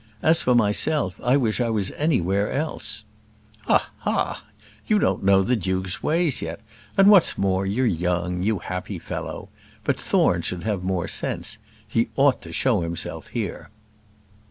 [0.23, 3.05] As for myself, I wish I was anywhere else."
[3.65, 3.91] "Ha!
[3.99, 4.23] ha!
[4.33, 4.45] ha!
[4.87, 6.59] You don't know the duke's ways yet;
[6.97, 9.49] and what's more, you're young, you happy fellow!
[9.83, 13.69] But Thorne should have more sense; he ought to show himself here."